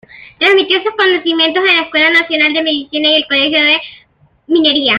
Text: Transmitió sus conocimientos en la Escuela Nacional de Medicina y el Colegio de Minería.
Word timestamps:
Transmitió 0.39 0.81
sus 0.81 0.95
conocimientos 0.95 1.63
en 1.63 1.75
la 1.75 1.83
Escuela 1.83 2.09
Nacional 2.09 2.51
de 2.53 2.63
Medicina 2.63 3.07
y 3.11 3.15
el 3.17 3.27
Colegio 3.27 3.61
de 3.63 3.77
Minería. 4.47 4.89